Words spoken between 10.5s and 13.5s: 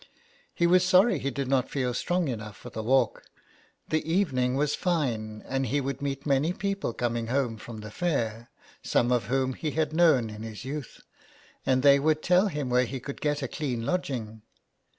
youth, and they would tell him where he could get a